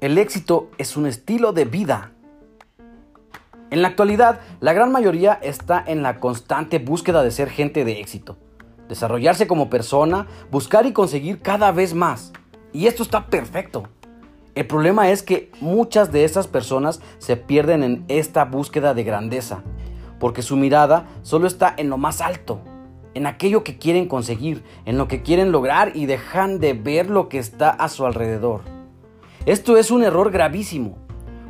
[0.00, 2.10] El éxito es un estilo de vida.
[3.70, 8.00] En la actualidad, la gran mayoría está en la constante búsqueda de ser gente de
[8.00, 8.36] éxito,
[8.88, 12.32] desarrollarse como persona, buscar y conseguir cada vez más.
[12.72, 13.84] Y esto está perfecto.
[14.56, 19.62] El problema es que muchas de esas personas se pierden en esta búsqueda de grandeza,
[20.18, 22.60] porque su mirada solo está en lo más alto,
[23.14, 27.28] en aquello que quieren conseguir, en lo que quieren lograr y dejan de ver lo
[27.28, 28.62] que está a su alrededor.
[29.46, 30.98] Esto es un error gravísimo,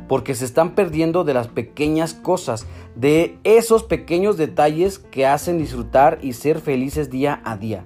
[0.07, 6.19] porque se están perdiendo de las pequeñas cosas, de esos pequeños detalles que hacen disfrutar
[6.21, 7.83] y ser felices día a día.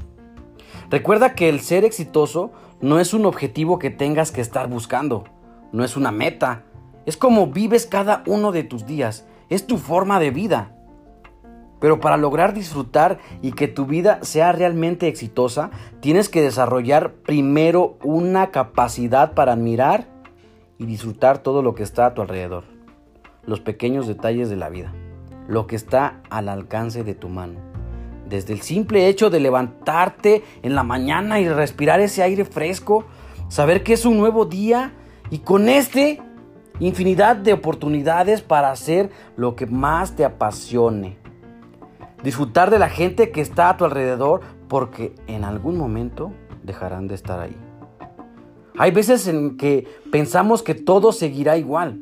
[0.89, 5.23] Recuerda que el ser exitoso no es un objetivo que tengas que estar buscando,
[5.72, 6.66] no es una meta,
[7.05, 10.71] es como vives cada uno de tus días, es tu forma de vida.
[11.79, 17.97] Pero para lograr disfrutar y que tu vida sea realmente exitosa, tienes que desarrollar primero
[18.03, 20.08] una capacidad para admirar
[20.77, 22.63] y disfrutar todo lo que está a tu alrededor.
[23.45, 24.93] Los pequeños detalles de la vida.
[25.47, 27.59] Lo que está al alcance de tu mano.
[28.30, 33.03] Desde el simple hecho de levantarte en la mañana y respirar ese aire fresco,
[33.49, 34.93] saber que es un nuevo día
[35.30, 36.21] y con este
[36.87, 41.21] infinidad de oportunidades para hacer lo que más te apasione
[42.23, 46.31] disfrutar de la gente que está a tu alrededor porque en algún momento
[46.63, 47.55] dejarán de estar ahí.
[48.77, 51.99] Hay veces en que pensamos que todo seguirá igual,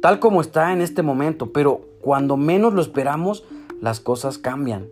[0.00, 3.44] tal como está en este momento, pero cuando menos lo esperamos,
[3.80, 4.86] las cosas cambian.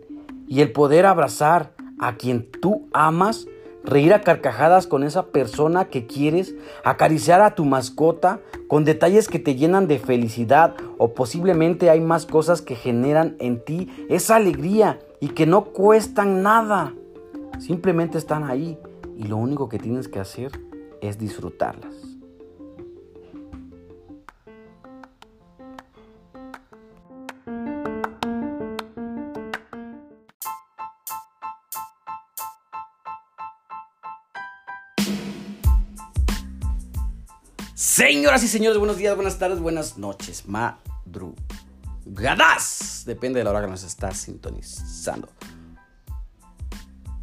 [0.47, 3.47] Y el poder abrazar a quien tú amas
[3.85, 9.39] reír a carcajadas con esa persona que quieres, acariciar a tu mascota con detalles que
[9.39, 14.99] te llenan de felicidad o posiblemente hay más cosas que generan en ti esa alegría
[15.19, 16.93] y que no cuestan nada.
[17.59, 18.77] Simplemente están ahí
[19.17, 20.51] y lo único que tienes que hacer
[21.01, 22.14] es disfrutarlas.
[37.75, 41.03] Señoras y señores, buenos días, buenas tardes, buenas noches, madrugadas.
[43.05, 45.27] Depende de la hora que nos estás sintonizando.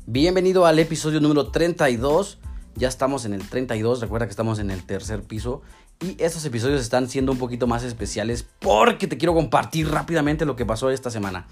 [0.05, 2.39] Bienvenido al episodio número 32.
[2.75, 5.63] Ya estamos en el 32, recuerda que estamos en el tercer piso.
[6.01, 10.55] Y estos episodios están siendo un poquito más especiales porque te quiero compartir rápidamente lo
[10.55, 11.47] que pasó esta semana.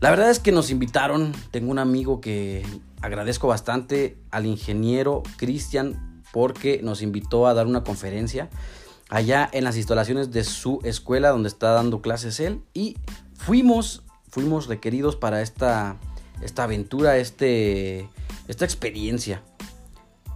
[0.00, 2.66] La verdad es que nos invitaron, tengo un amigo que
[3.00, 8.50] agradezco bastante, al ingeniero Cristian porque nos invitó a dar una conferencia
[9.08, 12.96] allá en las instalaciones de su escuela donde está dando clases él y
[13.34, 15.96] fuimos, fuimos requeridos para esta,
[16.40, 18.08] esta aventura, este,
[18.48, 19.42] esta experiencia.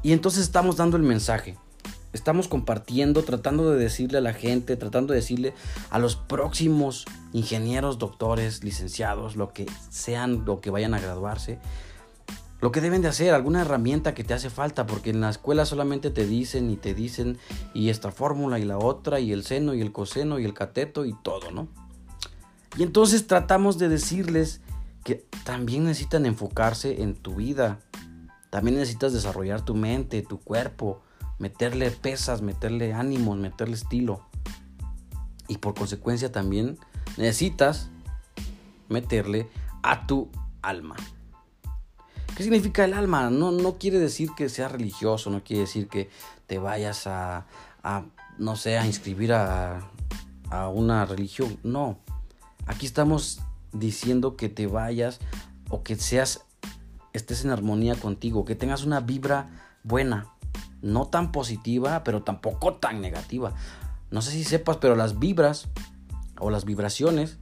[0.02, 1.56] Y entonces estamos dando el mensaje.
[2.12, 5.54] Estamos compartiendo, tratando de decirle a la gente, tratando de decirle
[5.90, 11.58] a los próximos ingenieros, doctores, licenciados, lo que sean, lo que vayan a graduarse,
[12.60, 15.66] lo que deben de hacer, alguna herramienta que te hace falta, porque en la escuela
[15.66, 17.38] solamente te dicen y te dicen
[17.74, 21.04] y esta fórmula y la otra y el seno y el coseno y el cateto
[21.04, 21.68] y todo, ¿no?
[22.78, 24.60] Y entonces tratamos de decirles
[25.04, 27.78] que también necesitan enfocarse en tu vida,
[28.50, 31.02] también necesitas desarrollar tu mente, tu cuerpo,
[31.38, 34.26] meterle pesas, meterle ánimos, meterle estilo.
[35.48, 36.78] Y por consecuencia también
[37.16, 37.90] necesitas
[38.88, 39.48] meterle
[39.82, 40.30] a tu
[40.62, 40.96] alma.
[42.36, 43.30] ¿Qué significa el alma?
[43.30, 46.10] No, no quiere decir que seas religioso, no quiere decir que
[46.46, 47.46] te vayas a,
[48.36, 49.80] no sé, a inscribir a,
[50.50, 51.58] a una religión.
[51.62, 51.98] No.
[52.66, 53.40] Aquí estamos
[53.72, 55.18] diciendo que te vayas
[55.70, 56.44] o que seas,
[57.14, 59.48] estés en armonía contigo, que tengas una vibra
[59.82, 60.26] buena,
[60.82, 63.54] no tan positiva, pero tampoco tan negativa.
[64.10, 65.68] No sé si sepas, pero las vibras
[66.38, 67.38] o las vibraciones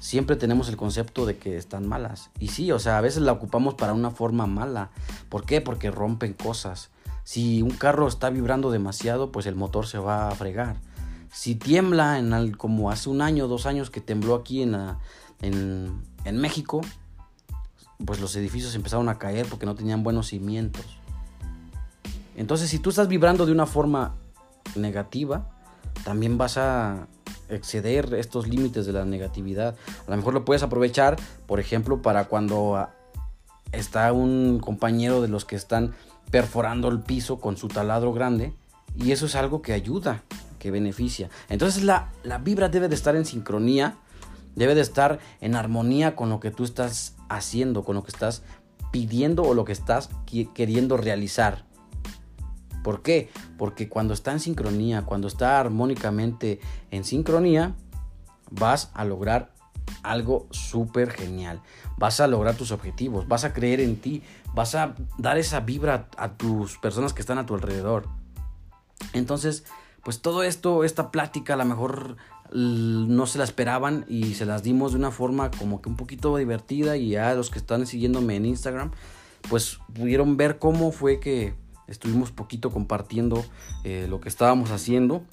[0.00, 2.30] siempre tenemos el concepto de que están malas.
[2.38, 4.90] Y sí, o sea, a veces la ocupamos para una forma mala.
[5.28, 5.60] ¿Por qué?
[5.60, 6.90] Porque rompen cosas.
[7.24, 10.76] Si un carro está vibrando demasiado, pues el motor se va a fregar.
[11.32, 14.76] Si tiembla, en como hace un año, dos años que tembló aquí en,
[15.42, 16.80] en, en México,
[18.04, 20.84] pues los edificios empezaron a caer porque no tenían buenos cimientos.
[22.36, 24.14] Entonces, si tú estás vibrando de una forma
[24.74, 25.50] negativa,
[26.04, 27.08] también vas a
[27.48, 29.76] exceder estos límites de la negatividad.
[30.06, 31.16] A lo mejor lo puedes aprovechar,
[31.46, 32.94] por ejemplo, para cuando ah,
[33.72, 35.94] está un compañero de los que están
[36.30, 38.52] perforando el piso con su taladro grande
[38.96, 40.22] y eso es algo que ayuda,
[40.58, 41.30] que beneficia.
[41.48, 43.96] Entonces la, la vibra debe de estar en sincronía
[44.56, 48.42] Debe de estar en armonía con lo que tú estás haciendo, con lo que estás
[48.90, 50.08] pidiendo o lo que estás
[50.54, 51.66] queriendo realizar.
[52.86, 53.30] ¿Por qué?
[53.58, 56.60] Porque cuando está en sincronía, cuando está armónicamente
[56.92, 57.74] en sincronía,
[58.52, 59.50] vas a lograr
[60.04, 61.60] algo súper genial.
[61.96, 64.22] Vas a lograr tus objetivos, vas a creer en ti,
[64.54, 68.06] vas a dar esa vibra a tus personas que están a tu alrededor.
[69.14, 69.64] Entonces,
[70.04, 72.16] pues todo esto, esta plática a lo mejor
[72.52, 76.36] no se la esperaban y se las dimos de una forma como que un poquito
[76.36, 78.92] divertida y a los que están siguiéndome en Instagram,
[79.50, 83.44] pues pudieron ver cómo fue que estuvimos poquito compartiendo
[83.84, 85.24] eh, lo que estábamos haciendo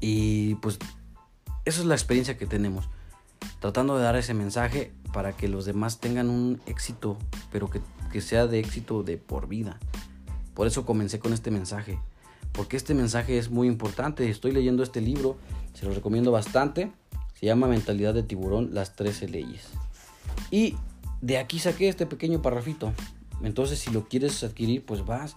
[0.00, 0.78] y pues
[1.64, 2.88] esa es la experiencia que tenemos
[3.60, 7.16] tratando de dar ese mensaje para que los demás tengan un éxito,
[7.52, 7.80] pero que,
[8.20, 9.78] sea de éxito de por vida.
[10.54, 11.98] Por eso comencé con este mensaje,
[12.52, 14.28] porque este mensaje es muy importante.
[14.28, 15.36] Estoy leyendo este libro,
[15.74, 16.90] se lo recomiendo bastante.
[17.34, 19.68] Se llama Mentalidad de Tiburón, las 13 leyes.
[20.50, 20.76] Y
[21.20, 22.92] de aquí saqué este pequeño parrafito.
[23.42, 25.36] Entonces, si lo quieres adquirir, pues vas.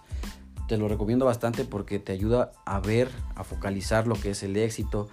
[0.68, 4.56] Te lo recomiendo bastante porque te ayuda a ver, a focalizar lo que es el
[4.56, 5.08] éxito,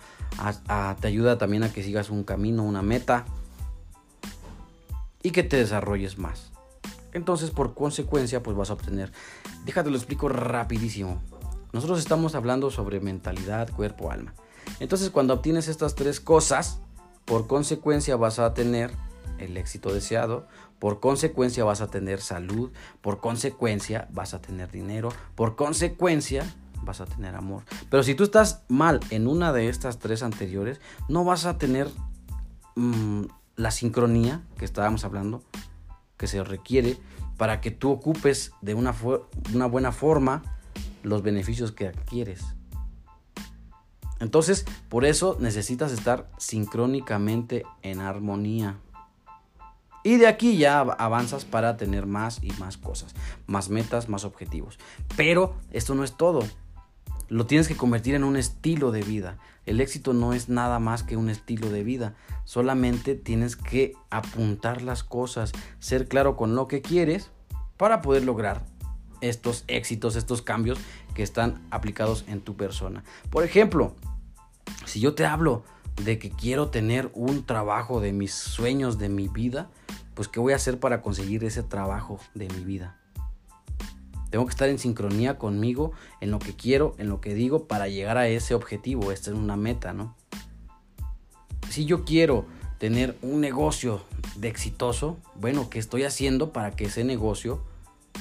[1.01, 3.25] te ayuda también a que sigas un camino, una meta
[5.21, 6.51] y que te desarrolles más.
[7.11, 9.11] Entonces, por consecuencia, pues vas a obtener.
[9.65, 11.21] Déjate lo explico rapidísimo.
[11.73, 14.33] Nosotros estamos hablando sobre mentalidad, cuerpo, alma.
[14.79, 16.79] Entonces, cuando obtienes estas tres cosas,
[17.25, 18.91] por consecuencia vas a tener
[19.41, 20.47] el éxito deseado,
[20.79, 22.71] por consecuencia vas a tener salud,
[23.01, 26.43] por consecuencia vas a tener dinero, por consecuencia
[26.83, 27.63] vas a tener amor.
[27.89, 31.89] Pero si tú estás mal en una de estas tres anteriores, no vas a tener
[32.75, 33.23] mm,
[33.55, 35.44] la sincronía que estábamos hablando,
[36.17, 36.97] que se requiere
[37.37, 38.95] para que tú ocupes de una,
[39.53, 40.44] una buena forma
[41.03, 42.44] los beneficios que adquieres.
[44.19, 48.77] Entonces, por eso necesitas estar sincrónicamente en armonía.
[50.03, 53.13] Y de aquí ya avanzas para tener más y más cosas,
[53.45, 54.80] más metas, más objetivos.
[55.15, 56.42] Pero esto no es todo
[57.31, 59.38] lo tienes que convertir en un estilo de vida.
[59.65, 62.13] El éxito no es nada más que un estilo de vida.
[62.44, 67.31] Solamente tienes que apuntar las cosas, ser claro con lo que quieres
[67.77, 68.65] para poder lograr
[69.21, 70.77] estos éxitos, estos cambios
[71.13, 73.06] que están aplicados en tu persona.
[73.30, 73.95] Por ejemplo,
[74.83, 75.63] si yo te hablo
[76.04, 79.69] de que quiero tener un trabajo de mis sueños, de mi vida,
[80.13, 82.97] pues ¿qué voy a hacer para conseguir ese trabajo de mi vida?
[84.29, 85.91] Tengo que estar en sincronía conmigo,
[86.21, 89.11] en lo que quiero, en lo que digo, para llegar a ese objetivo.
[89.11, 90.15] Esta es una meta, ¿no?
[91.69, 92.45] Si yo quiero
[92.77, 94.01] tener un negocio
[94.37, 97.61] de exitoso, bueno, ¿qué estoy haciendo para que ese negocio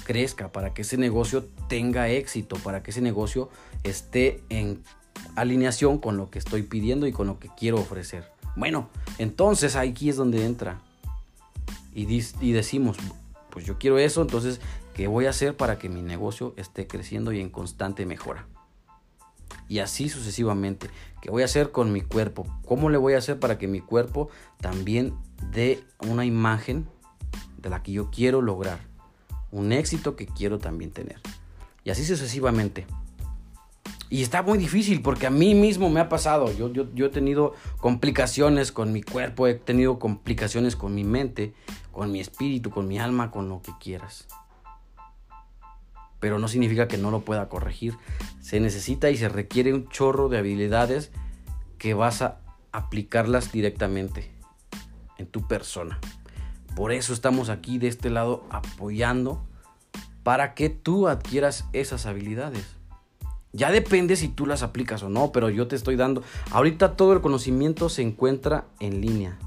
[0.05, 3.49] crezca, para que ese negocio tenga éxito, para que ese negocio
[3.85, 4.83] esté en
[5.37, 8.25] alineación con lo que estoy pidiendo y con lo que quiero ofrecer?
[8.57, 8.89] Bueno,
[9.19, 10.81] entonces aquí es donde entra.
[11.95, 12.07] Y,
[12.41, 12.97] y decimos,
[13.51, 14.61] pues yo quiero eso, entonces
[14.95, 18.47] ¿Qué voy a hacer para que mi negocio esté creciendo y en constante mejora?
[19.67, 20.91] Y así sucesivamente.
[21.23, 22.47] ¿Qué voy a hacer con mi cuerpo?
[22.67, 24.29] ¿Cómo le voy a hacer para que mi cuerpo
[24.61, 25.15] también
[25.53, 26.87] dé una imagen
[27.57, 28.81] de la que yo quiero lograr?
[29.53, 31.21] Un éxito que quiero también tener.
[31.83, 32.87] Y así sucesivamente.
[34.11, 36.53] Y está muy difícil porque a mí mismo me ha pasado.
[36.53, 41.55] Yo, yo, yo, he tenido complicaciones con mi cuerpo, he tenido complicaciones con mi mente,
[41.93, 44.27] con mi espíritu, con mi alma, con lo que quieras
[46.21, 47.97] pero no significa que no lo pueda corregir.
[48.41, 51.11] Se necesita y se requiere un chorro de habilidades
[51.79, 52.41] que vas a
[52.73, 54.31] aplicarlas directamente
[55.17, 55.99] en tu persona.
[56.77, 59.45] Por eso estamos aquí de este lado apoyando
[60.23, 62.80] para que tú adquieras esas habilidades.
[63.53, 66.23] Ya depende si tú las aplicas o no, pero yo te estoy dando.
[66.51, 69.39] Ahorita todo el conocimiento se encuentra en línea.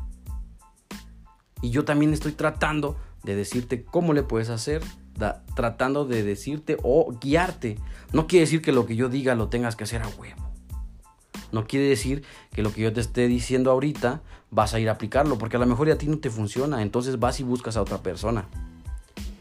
[1.62, 4.82] Y yo también estoy tratando de decirte cómo le puedes hacer
[5.56, 7.78] tratando de decirte o guiarte.
[8.12, 10.52] No quiere decir que lo que yo diga lo tengas que hacer a huevo.
[11.52, 14.94] No quiere decir que lo que yo te esté diciendo ahorita vas a ir a
[14.94, 17.82] aplicarlo, porque a lo mejor a ti no te funciona, entonces vas y buscas a
[17.82, 18.48] otra persona.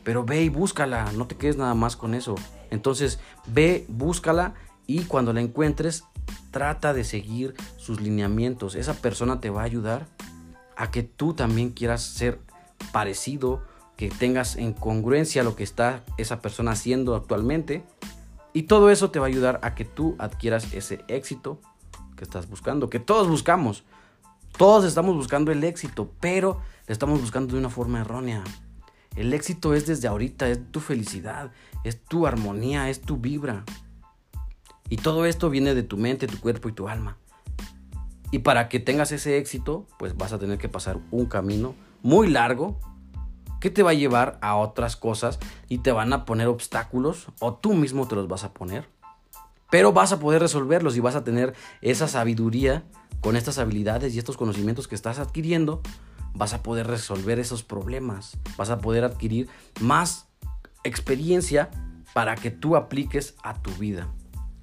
[0.05, 2.35] Pero ve y búscala, no te quedes nada más con eso.
[2.71, 4.55] Entonces ve, búscala
[4.87, 6.05] y cuando la encuentres,
[6.51, 8.75] trata de seguir sus lineamientos.
[8.75, 10.07] Esa persona te va a ayudar
[10.77, 12.41] a que tú también quieras ser
[12.93, 13.63] parecido
[13.97, 17.85] que tengas en congruencia lo que está esa persona haciendo actualmente.
[18.53, 21.61] Y todo eso te va a ayudar a que tú adquieras ese éxito
[22.17, 23.85] que estás buscando, que todos buscamos.
[24.59, 28.45] Todos estamos buscando el éxito, pero estamos buscando de una forma errónea.
[29.17, 31.53] El éxito es desde ahorita, es tu felicidad,
[31.85, 33.65] es tu armonía, es tu vibra.
[34.89, 37.19] Y todo esto viene de tu mente, tu cuerpo y tu alma.
[38.31, 42.29] Y para que tengas ese éxito, pues vas a tener que pasar un camino muy
[42.29, 42.81] largo
[43.61, 45.39] que te va a llevar a otras cosas
[45.69, 48.89] y te van a poner obstáculos o tú mismo te los vas a poner.
[49.71, 52.83] Pero vas a poder resolverlos y vas a tener esa sabiduría
[53.21, 55.81] con estas habilidades y estos conocimientos que estás adquiriendo.
[56.35, 58.39] Vas a poder resolver esos problemas.
[58.57, 59.49] Vas a poder adquirir
[59.81, 60.29] más
[60.85, 61.71] experiencia
[62.13, 64.09] para que tú apliques a tu vida.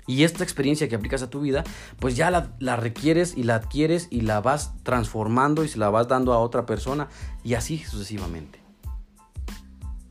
[0.09, 1.63] Y esta experiencia que aplicas a tu vida,
[1.99, 6.07] pues ya la, requieres y la adquieres y la vas transformando y se la vas
[6.07, 7.09] dando a otra persona
[7.43, 8.59] y así sucesivamente.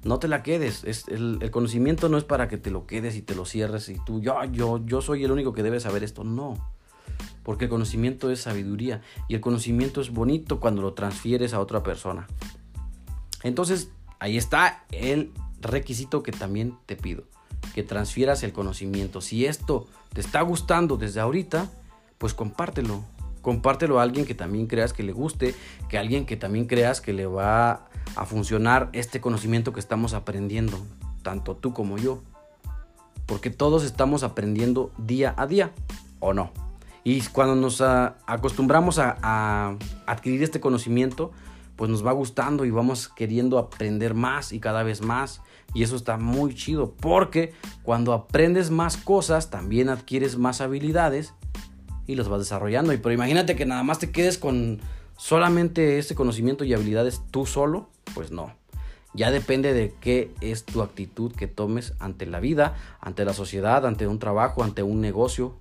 [0.05, 0.85] No te la quedes.
[0.85, 3.97] Es, el, conocimiento no es para que te lo quedes y te lo cierres y
[4.05, 6.23] tú, yo, yo, yo soy el único que debe saber esto.
[6.23, 6.55] No.
[7.43, 11.83] Porque el conocimiento es sabiduría y el conocimiento es bonito cuando lo transfieres a otra
[11.83, 12.27] persona.
[13.43, 17.25] Entonces, ahí está el requisito que también te pido
[17.75, 19.21] que transfieras el conocimiento.
[19.21, 21.71] Si esto te está gustando desde ahorita,
[22.19, 23.05] pues compártelo.
[23.43, 25.55] Compártelo a alguien que también creas que le guste,
[25.89, 30.79] que alguien que también creas que le va a funcionar este conocimiento que estamos aprendiendo,
[31.23, 32.23] tanto tú como yo.
[33.27, 35.73] Porque todos estamos aprendiendo día a día,
[36.19, 36.51] ¿o no?
[37.09, 41.33] Y cuando nos acostumbramos a adquirir este conocimiento,
[41.75, 45.41] pues nos va gustando y vamos queriendo aprender más y cada vez más.
[45.73, 51.33] Y eso está muy chido porque cuando aprendes más cosas también adquieres más habilidades
[52.07, 52.93] y los vas desarrollando.
[52.93, 54.79] Y pero imagínate que nada más te quedes con
[55.17, 58.53] solamente este conocimiento y habilidades tú solo, pues no.
[59.15, 63.87] Ya depende de qué es tu actitud que tomes ante la vida, ante la sociedad,
[63.87, 65.57] ante un trabajo, ante un negocio.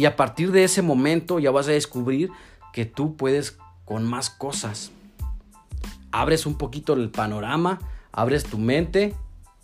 [0.00, 2.30] Y a partir de ese momento ya vas a descubrir
[2.72, 4.92] que tú puedes con más cosas
[6.12, 7.78] abres un poquito el panorama,
[8.12, 9.14] abres tu mente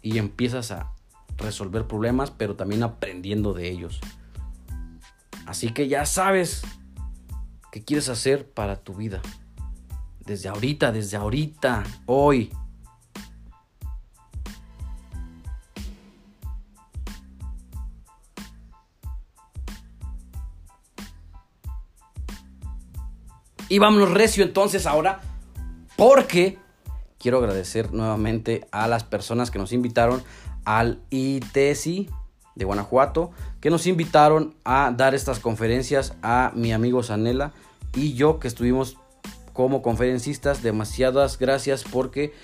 [0.02, 0.92] y empiezas a
[1.36, 4.00] resolver problemas, pero también aprendiendo de ellos.
[5.46, 6.62] Así que ya sabes
[7.72, 9.20] qué quieres hacer para tu vida.
[10.24, 12.52] Desde ahorita, desde ahorita, hoy.
[23.68, 25.20] Y vámonos recio entonces ahora
[25.96, 26.58] porque
[27.18, 30.22] quiero agradecer nuevamente a las personas que nos invitaron
[30.64, 32.08] al ITESI
[32.54, 33.30] de Guanajuato,
[33.60, 37.52] que nos invitaron a dar estas conferencias a mi amigo Sanela
[37.94, 38.96] y yo que estuvimos
[39.52, 40.62] como conferencistas.
[40.62, 42.34] Demasiadas gracias porque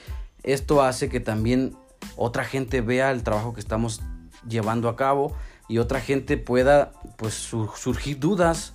[0.42, 1.76] esto hace que también
[2.16, 4.00] otra gente vea el trabajo que estamos
[4.48, 5.34] llevando a cabo
[5.68, 8.74] y otra gente pueda pues surgir dudas,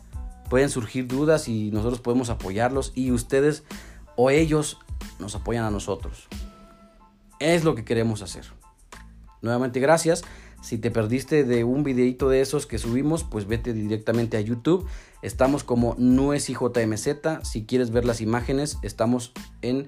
[0.49, 3.63] pueden surgir dudas y nosotros podemos apoyarlos y ustedes
[4.15, 4.79] o ellos
[5.19, 6.27] nos apoyan a nosotros.
[7.39, 8.45] Es lo que queremos hacer.
[9.41, 10.23] Nuevamente gracias.
[10.61, 14.87] Si te perdiste de un videito de esos que subimos, pues vete directamente a YouTube.
[15.21, 17.43] Estamos como NuesiJMZ.
[17.43, 19.87] Si quieres ver las imágenes, estamos en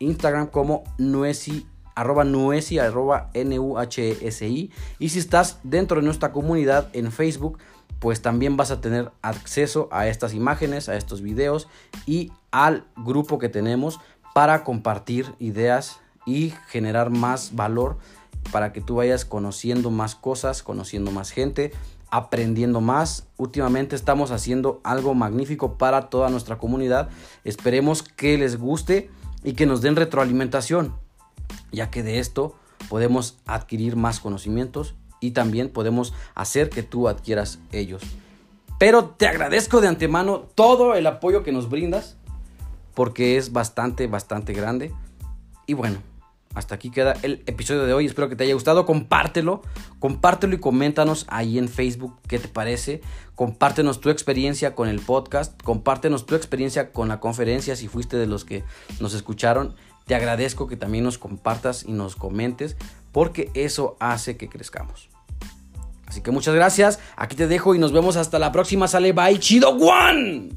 [0.00, 4.70] Instagram como Nuesi, arroba Nuesi, arroba N-U-H-E-S-I.
[4.98, 7.58] Y si estás dentro de nuestra comunidad en Facebook,
[8.00, 11.68] pues también vas a tener acceso a estas imágenes, a estos videos
[12.06, 14.00] y al grupo que tenemos
[14.34, 17.98] para compartir ideas y generar más valor
[18.52, 21.72] para que tú vayas conociendo más cosas, conociendo más gente,
[22.10, 23.26] aprendiendo más.
[23.36, 27.10] Últimamente estamos haciendo algo magnífico para toda nuestra comunidad.
[27.44, 29.10] Esperemos que les guste
[29.44, 30.94] y que nos den retroalimentación,
[31.70, 32.54] ya que de esto
[32.88, 38.02] podemos adquirir más conocimientos y también podemos hacer que tú adquieras ellos.
[38.78, 42.16] Pero te agradezco de antemano todo el apoyo que nos brindas
[42.94, 44.92] porque es bastante, bastante grande.
[45.66, 45.98] Y bueno,
[46.54, 48.06] hasta aquí queda el episodio de hoy.
[48.06, 48.84] Espero que te haya gustado.
[48.84, 49.62] Compártelo,
[50.00, 53.02] compártelo y coméntanos ahí en Facebook qué te parece.
[53.36, 55.60] Compártenos tu experiencia con el podcast.
[55.62, 58.64] Compártenos tu experiencia con la conferencia si fuiste de los que
[58.98, 59.76] nos escucharon.
[60.06, 62.76] Te agradezco que también nos compartas y nos comentes
[63.12, 65.08] porque eso hace que crezcamos.
[66.06, 68.88] Así que muchas gracias, aquí te dejo y nos vemos hasta la próxima.
[68.88, 70.50] Sale, bye, chido, one.